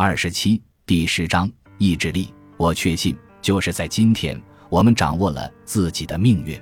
[0.00, 2.32] 二十七，第十章意志力。
[2.56, 6.56] 我确信，就是在今天，我们掌握了自己的命运。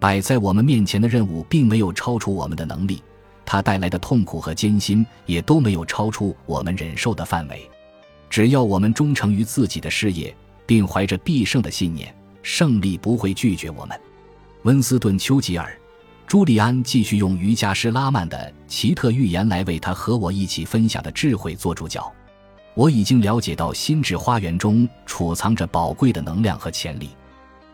[0.00, 3.02] 摆在我们面前的任务，并没有超出我们的能力，
[3.44, 7.68] 它带来的痛苦和艰辛，也都没有超出我们忍受的范围。
[8.30, 10.34] 只要我们忠诚于自己的事业，
[10.64, 14.00] 并怀着必胜的信念，胜利不会拒绝我们。
[14.62, 15.78] 温斯顿·丘吉尔。
[16.26, 22.10] 朱利安继续用瑜伽师拉曼的奇特预言来为他和我一起分享的智慧做主角。
[22.74, 27.10] 我已经了解到心智花园中储藏着宝贵的能量和潜力。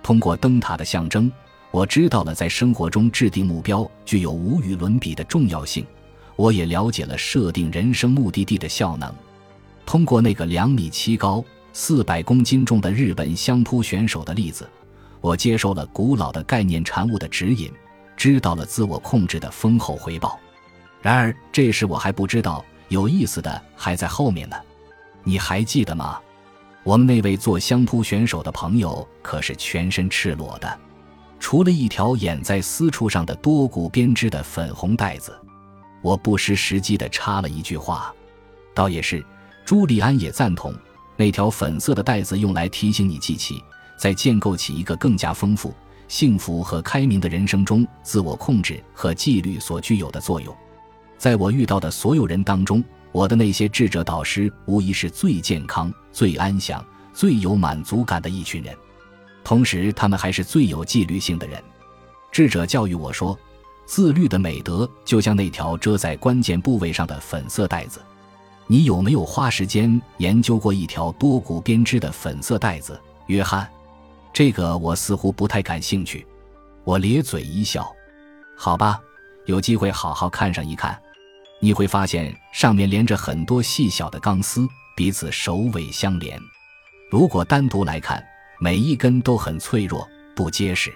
[0.02, 1.30] 通过灯塔的象征，
[1.70, 5.86] 我知道了在生活中制定目标具有无与伦比的重要性。
[6.34, 9.12] 我也了解了设定人生目的地的效能。
[9.84, 14.68] 通过那个两米七高、四百公斤重的日本相扑选手的例子，
[15.20, 17.72] 我接受了古老的概念产物的指引。
[18.16, 20.40] 知道了自我控制的丰厚回报，
[21.00, 24.56] 然而这时我还不知道，有意思的还在后面呢。
[25.28, 26.18] 你还记得吗？
[26.84, 30.80] 我们那位做相扑选手的朋友可是全身赤裸的，
[31.38, 35.38] 除了一条掩在私处上的多股编织的粉红带子。
[36.00, 38.10] 我不失时机地插了一句话
[38.72, 39.22] ：“倒也是。”
[39.66, 40.74] 朱利安也赞同，
[41.14, 43.62] 那条粉色的带子用来提醒你记起，
[43.98, 45.74] 在建构起一个更加丰富。
[46.06, 50.56] 幸福和开明的人生中，自我控制和纪律所具有的作用，
[51.18, 52.82] 在我遇到的所有人当中，
[53.18, 58.72] 我的那些智者导师无疑是最健康、最安详、最有满足感的一群人。
[59.42, 61.60] 同时，他们还是最有纪律性的人。
[62.30, 63.36] 智者教育我说，
[63.86, 68.00] 自律的美德就像那条遮在关键部位上的粉色带子。
[68.68, 73.68] 你有没有花时间研究过一条多股编织的粉色带子，约翰？
[74.32, 76.24] 这个我似乎不太感兴趣，
[76.84, 77.84] 我咧嘴一笑。
[78.56, 79.00] 好吧，
[79.46, 80.96] 有机会好好看上一看，
[81.60, 86.40] 你会发现上面连着很多细小的钢丝，彼此首尾相连。
[87.10, 88.24] 如果单独来看，
[88.60, 90.92] 每一根都很脆弱不结实，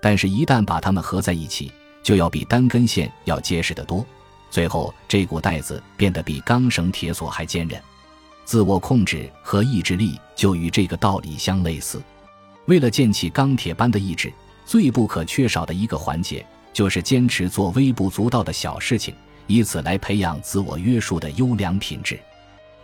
[0.00, 1.70] 但是一旦把它们合在一起，
[2.02, 4.04] 就要比单根线要结实得多。
[4.50, 7.80] 最后，这股带子变得比钢绳铁索还坚韧。
[8.44, 12.02] 自我控制和意志力就与这个道理相类似。
[12.66, 14.32] 为了建起钢铁般的意志，
[14.64, 19.14] 最不可缺少的一个环节，就是坚持做微不足道的小事情，
[19.50, 22.16] 以此来培养自我约束的优良品质。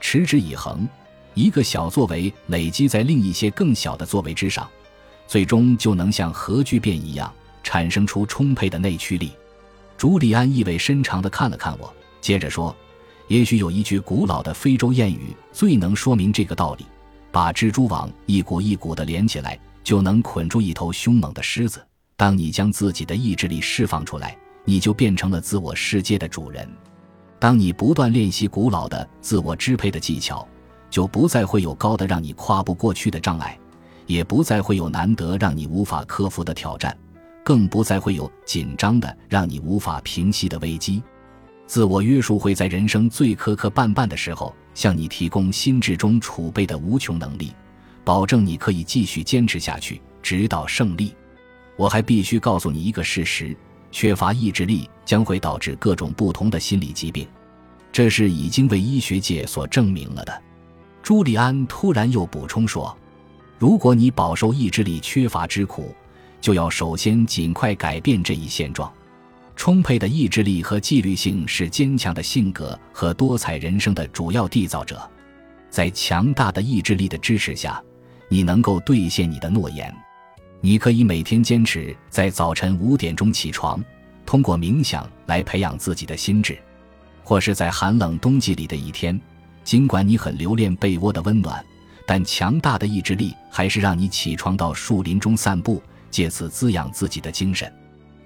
[0.01, 0.85] 持之以恒，
[1.35, 4.69] 一个小作为累积在另一些更小的作为之上，
[5.29, 7.33] 最终就能像核聚变一样，
[7.63, 9.31] 产生出充沛的内驱力。
[9.97, 12.75] 朱利安意味深长地看了看我，接着说
[13.29, 16.85] ：“也许有一句古老的非洲谚语，最能说明这个道理：
[17.31, 19.57] 把蜘蛛网一股一股地连起来。”
[19.87, 21.81] 就能捆住一头凶猛的狮子。
[22.17, 26.69] 当你将自己的意志力释放出来，你就变成了自我世界的主人。
[27.39, 30.47] 当你不断练习古老的自我支配的技巧，
[30.91, 33.59] 就不再会有高的让你跨不过去的障碍，
[34.07, 36.97] 也不再会有难得让你无法克服的挑战，
[37.45, 41.03] 更不再会有紧张的让你无法平息的危机。
[41.67, 47.53] 自我约束会在人生最磕磕绊绊的时候，向你提供心智中储备的无穷能力。
[48.05, 51.15] 保证你可以继续坚持下去，直到胜利。
[51.77, 53.55] 我还必须告诉你一个事实：
[53.97, 57.27] 缺乏意志力将会导致各种不同的心理疾病，
[57.91, 60.43] 这是已经为医学界所证明了的。
[61.03, 62.95] 朱利安突然又补充说
[63.59, 65.95] ：“如果你饱受意志力缺乏之苦，
[66.43, 68.93] 就要首先尽快改变这一现状。
[69.57, 75.11] 充沛的意志力和纪律性是坚强的性格和多彩人生的主要缔造者。
[75.71, 77.83] 在强大的意志力的支持下。”
[78.29, 79.95] 你能够兑现你的诺言，
[80.67, 83.81] 你可以每天坚持在早晨五点钟起床，
[84.25, 86.59] 通过冥想来培养自己的心智，
[87.23, 89.17] 或是在寒冷冬季里的一天，
[89.63, 91.65] 尽管你很留恋被窝的温暖，
[92.05, 97.73] 但强大的意志力还是让你起床到树林中散步，借此滋养自己的精神。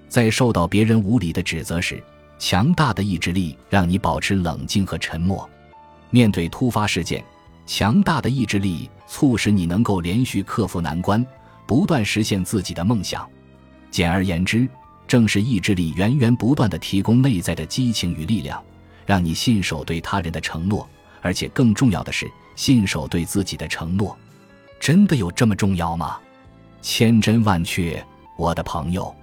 [0.09, 2.03] 在受到别人无理的指责时，
[2.39, 5.47] 强大的意志力让你保持冷静和沉默，
[6.09, 7.23] 面对突发事件。
[7.67, 11.23] 强大的意志力促使你能够连续克服难关，
[11.71, 13.25] 不断实现自己的梦想。
[13.89, 14.67] 简而言之，
[15.07, 18.61] 正是意志力源源不断地提供内在的激情与力量，
[19.05, 20.85] 让你信守对他人的承诺，
[21.21, 24.17] 而且更重要的是，信守对自己的承诺。
[24.81, 26.19] 真的有这么重要吗？
[26.81, 28.05] 千真万确，
[28.37, 29.15] 我的朋友。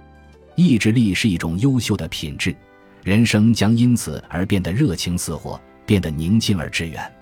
[0.55, 2.55] 意志力是一种优秀的品质，
[3.03, 7.13] 人生将因此而变得热情似火，变得宁静而致远。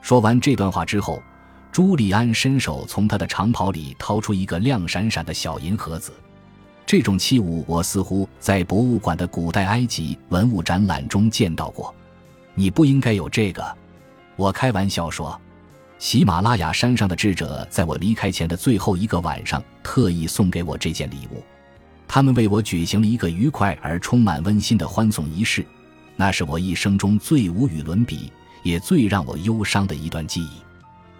[0.00, 1.22] 说完这段话之后，
[1.74, 6.12] 朱利安伸手从他的长袍里掏出一个亮闪闪的小银盒子。
[6.86, 11.92] 这种器物我似乎在博物馆的古代埃及文物展览中见到过。
[12.54, 13.76] 你不应该有这个。
[14.36, 15.36] 我开玩笑说，
[15.98, 21.42] 喜马拉雅山上的智者在我离开前的最后一个晚上，特意送给我这件礼物。
[22.06, 25.66] 他们为我举行了一个愉快而充满温馨的欢送仪式，
[26.14, 28.30] 那是我一生中最无与伦比，
[28.62, 30.62] 也最让我忧伤的一段记忆。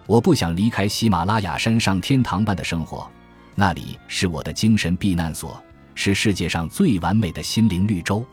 [0.07, 3.09] 我不想离开喜马拉雅山上天堂般的生活，
[3.55, 5.61] 那里是我的精神避难所，
[5.95, 8.23] 是世界上最完美的心灵绿洲。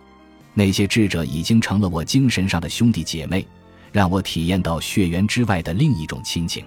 [0.53, 3.47] 那些智者已经成了我精神上的兄弟姐妹，
[3.91, 6.63] 让我体验到血缘之外的另一种亲情。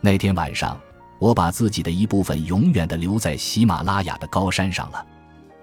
[0.00, 0.80] 那天晚上，
[1.18, 5.04] 我把自己的一部分永远的留在喜马拉雅的高山上了。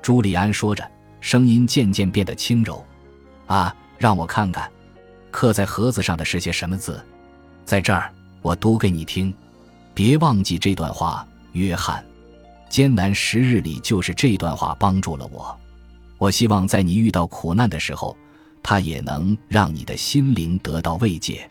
[0.04, 0.88] 朱利安说着，
[1.20, 2.86] 声音渐渐变得轻柔。
[3.48, 4.70] 啊，让我看看，
[5.32, 7.04] 刻在盒子上的是些什么字？
[7.66, 8.14] 在这儿。
[8.42, 9.34] 我读给你听，
[9.94, 12.04] 别忘记这段话，约翰。
[12.70, 15.58] 艰难时日里，就是这段话帮助了我。
[16.18, 18.16] 我希望在你遇到苦难的时候，
[18.62, 21.50] 它也能让你的心灵得到慰藉。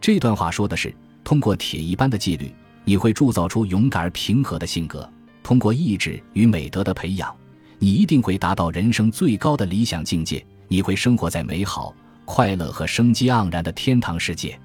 [0.00, 2.52] 这段话说的是，通过铁一般的纪律，
[2.84, 5.00] 你会铸造出勇敢而平和的性格；
[5.42, 7.34] 通过意志与美德的培养，
[7.78, 10.44] 你一定会达到人生最高的理想境界。
[10.66, 11.94] 你会生活在美好、
[12.24, 14.58] 快乐和生机盎然的天堂世界。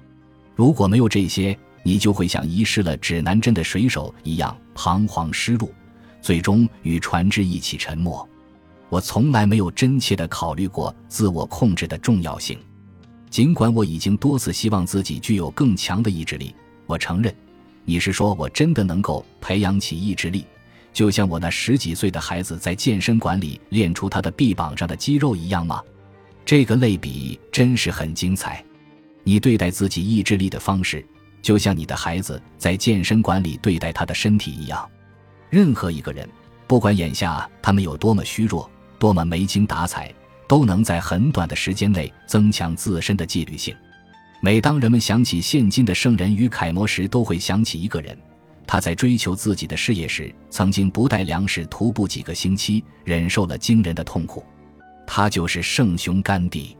[0.54, 5.72] 如果没有这些，你就会像遗失了指南针的水手一样彷徨失路，
[6.22, 8.26] 最终与船只一起沉没。
[8.88, 12.56] 我从来没有真切地考虑过自我控制的重要性，
[13.28, 16.54] 尽管我已经多次希望自己具有更强的意志力。
[16.86, 17.34] 我承认，
[17.84, 20.46] 你是说我真的能够培养起意志力，
[20.92, 25.82] 就像我那十几岁的孩子在健身馆里练出他的臂膀上的肌肉一样吗？
[26.44, 28.64] 这个类比真是很精彩。
[29.24, 31.04] 你对待自己意志力的方式，
[31.42, 34.88] 就像你的孩子在健身馆里对待他的身体一样。
[35.50, 36.28] 任何一个人，
[36.66, 40.12] 不管眼下他们有多么虚弱，多么没精打采，
[40.46, 43.74] 都能在很短的时间内增强自身的纪律性。
[44.40, 48.16] 每当人们想起现今的圣人与楷模时，都会想起一个人，
[48.66, 54.44] 他在追求自己的事业时，曾经不带粮食徒步几个星期，忍受了惊人的痛苦。
[55.06, 56.76] 他就是圣雄甘地。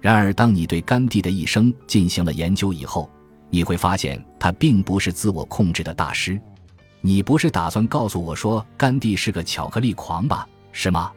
[0.00, 3.10] 然而，当你对甘地的一生进行了研究以后，
[3.50, 6.40] 你会发现他并不是自我控制的大师。
[7.02, 10.46] 你不是打算告诉我说甘地是个巧克力狂吧？
[10.72, 11.12] 是吗？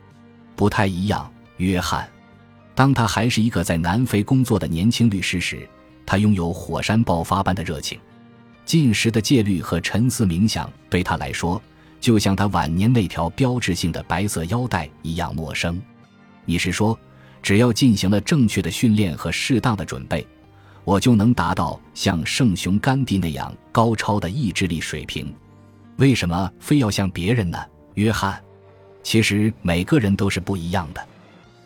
[0.56, 2.10] 不太一样，约翰。
[2.76, 5.68] 当他还是一个在南非工作的年轻律师时，
[6.06, 8.00] 他拥有火山爆发般的热情。
[8.66, 11.62] 进食的戒律和沉思冥想对他来说，
[12.02, 15.82] 就像他晚年那条标志性的白色腰带一样陌生。
[16.46, 16.98] 你是说？
[17.44, 20.26] 只要进行了正确的训练和适当的准备，
[20.86, 25.32] 我就能达到像圣雄甘地那样高超的意志力水平。
[25.98, 27.60] 为什么非要像别人呢，
[27.96, 28.42] 约翰？
[29.04, 31.06] 其实每个人都是不一样的。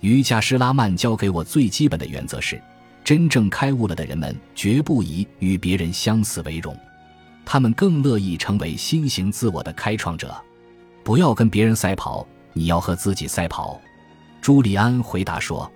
[0.02, 2.62] 瑜伽师拉曼教给我最基本的原则是：
[3.04, 6.76] 真正开悟了的人们绝不以与别人相似为荣，
[7.46, 10.36] 他们更乐意成为新型自我的开创者。
[11.04, 13.80] 不要跟别人赛跑，你要和自己赛跑。
[14.42, 15.70] 朱利安回答说：“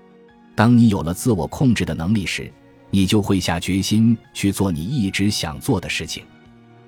[0.55, 2.51] 当你有了自我控制的能力时，
[2.89, 6.23] 你就会下决心去做你一直想做的事情。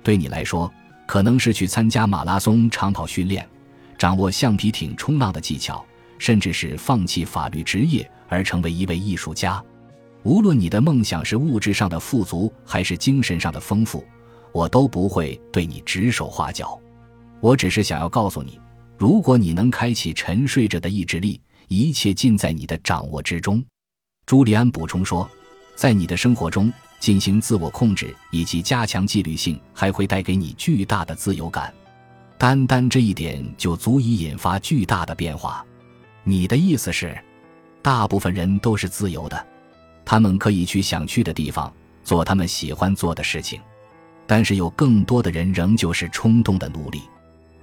[0.02, 0.72] 对你来说，
[1.06, 3.46] 可能是去参加马拉松长跑训练，
[3.98, 5.84] 掌握橡皮艇冲浪的技巧，
[6.18, 9.62] 甚至是放弃法律职业而成为一位艺术家。
[10.22, 14.02] 无论你的梦想是物质上的富足还是精神上的丰富，
[14.52, 16.80] 我都不会对你指手画脚。
[17.40, 18.58] 我只是想要告诉你，
[18.96, 23.64] 如果你能开启沉睡着的意志力。”一切尽在你的掌握之中，
[24.26, 25.28] 朱利安补充说，
[25.74, 31.72] 在你的生活中进行自我控制以及加强纪律性，还会带给你巨大的自由感。
[32.36, 35.64] 单单这一点就足以引发巨大的变化。
[36.24, 37.16] 你的意思是，
[37.82, 39.46] 大部分人都是自由的，
[40.04, 43.60] 他们可以去想去的地方，做他们喜欢做的事情，
[44.26, 47.02] 但是有更多的人仍旧是冲动的奴隶，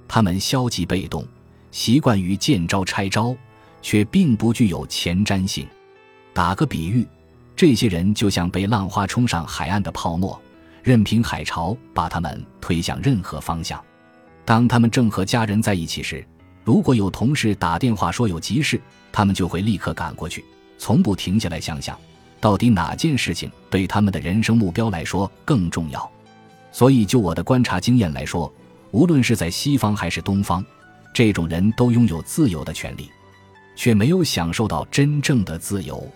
[0.08, 1.26] 他们消极被动，
[1.70, 3.36] 习惯于见招拆招。
[3.82, 5.66] 却并不具有前瞻性。
[6.32, 7.06] 打个比喻，
[7.54, 10.40] 这些人就像被浪花冲上海岸的泡沫，
[10.82, 13.78] 任凭海潮把他们推向任何方向。
[14.44, 16.26] 当他们正和家人在一起时，
[16.64, 18.80] 如果有同事打电话说有急事，
[19.12, 20.44] 他们就会立刻赶过去，
[20.78, 21.98] 从不停下来想想，
[22.40, 26.10] 到底哪件事情对他们的人生目标来说更重要。
[26.70, 28.52] 所以，就我的观察经验来说，
[28.92, 30.64] 无论是在西方还是东方，
[31.12, 33.10] 这种人都拥有自由的权利。
[33.74, 36.06] 却没有享受到真正的自由，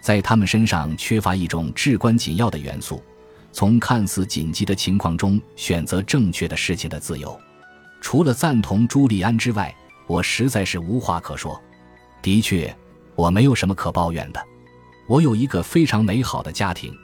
[0.00, 3.02] 在他们身上缺乏一种至关紧要的元素：
[3.52, 7.38] 从看似紧急的情况中选择正确的事情的自由。
[8.00, 9.74] 除了赞同朱利安之外，
[10.06, 11.60] 我实在是无话可说。
[12.22, 12.74] 的确，
[13.14, 14.40] 我没有什么可抱怨的。
[15.06, 16.94] 我有一个非常美好的家庭，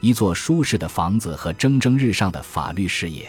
[0.00, 3.28] 一座舒适的房子和蒸蒸日上的法律事业。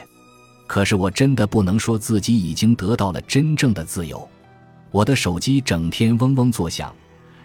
[0.67, 4.27] 可是我真的不能说自己已经得到了真正的自由。
[4.97, 6.91] 我的手机整天嗡嗡作响，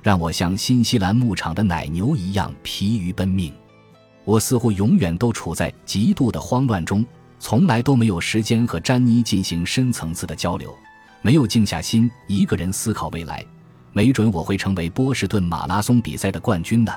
[0.03, 3.53] 让我像新西兰牧场的奶牛一样疲于奔命。
[4.25, 7.05] 我似乎永远都处在极度的慌乱中，
[7.39, 10.75] 从来都没有时间和詹妮进行深层次的交流，
[11.21, 13.45] 没有静下心一个人思考未来。
[13.93, 16.91] 没准我会成为波士顿马拉松比赛的冠军呢。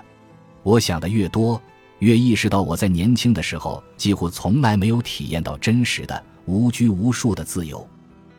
[0.64, 1.62] 我想的越多，
[2.00, 7.86] 越意识到我在年轻的时候几乎从来没有体验到真实的无拘无束的自由。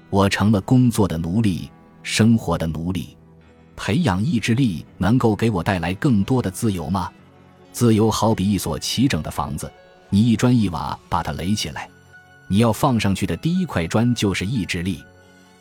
[0.08, 1.70] 我成了工作的奴隶，
[2.06, 3.16] 生活的奴隶。
[3.74, 7.10] 培养意志力能够给我带来更多的自由吗？
[7.72, 9.70] 自由好比一所齐整的房子，
[10.08, 11.90] 你一砖一瓦把它垒起来，
[12.46, 15.02] 你要放上去的第一块砖就是意志力。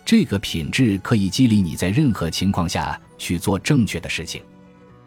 [0.05, 4.39] 这个品质可以激励你在任何情况下去做正确的事情，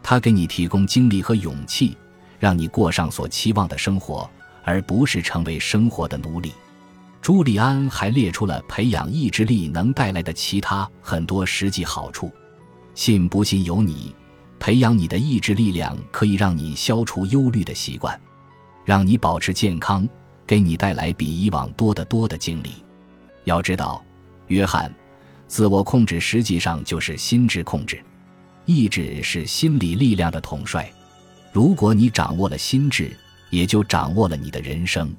[0.03, 1.95] 它给你提供精力和勇气，
[2.37, 4.29] 让你过上所期望的生活，
[4.65, 6.51] 而不是成为生活的奴隶。
[7.21, 12.31] 朱利安还列出了培养意志力能带来的其他很多实际好处，
[12.95, 14.15] 信不信由你。
[14.59, 18.19] 培养你的意志力量，可以让你消除忧虑的习惯，
[18.83, 20.07] 让你保持健康，
[20.45, 22.71] 给你带来比以往多得多的精力。
[23.45, 24.03] 要知道，
[24.47, 24.93] 约翰，
[25.47, 28.03] 自我控制实际上就是心智控制，
[28.65, 30.91] 意志是心理力量的统帅。
[31.53, 33.15] 如果你掌握了心智，
[33.49, 35.09] 也就掌握了你的人生。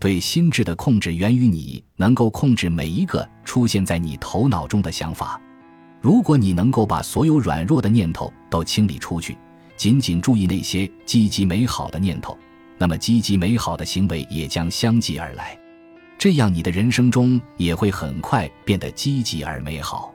[0.00, 5.38] 对心智的控制源于你能够控制每一个出现在你头脑中的想法。
[6.00, 9.36] 如果你能够把所有软弱的念头都清理出去，
[9.76, 12.36] 仅仅注意那些积极美好的念头，
[12.78, 15.54] 那么积极美好的行为也将相继而来。
[16.16, 20.14] 这样，你的人生中也会很快变得积极而美好。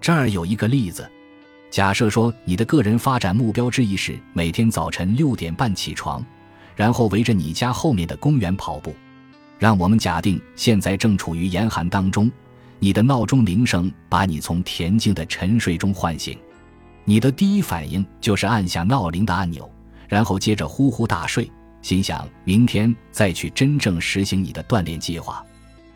[0.00, 1.10] 这儿有一个例子：
[1.68, 6.24] 假设说你的个人发展目标之一是每天早晨六点半起床，
[6.76, 8.94] 然后围着你家后面的公园跑步。
[9.58, 12.30] 让我们假定现在正处于严寒当中。
[12.78, 16.38] 你的闹钟铃声把你从恬静的沉睡中唤醒，
[17.04, 19.70] 你的第一反应就是按下闹铃的按钮，
[20.08, 25.42] 然后接着呼呼大睡，心想明天再去真正实行你的锻炼计划。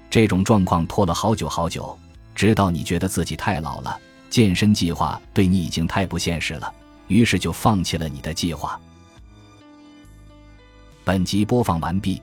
[0.08, 1.96] 这种状况拖了好久好久，
[2.34, 3.96] 直到你觉得自己太老了，
[4.30, 6.72] 健身计划对你已经太不现实了，
[7.08, 8.80] 于是就放弃了你的计划。
[11.04, 12.22] 本集播放完毕，